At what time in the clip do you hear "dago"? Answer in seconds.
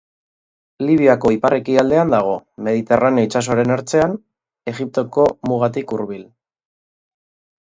2.13-2.33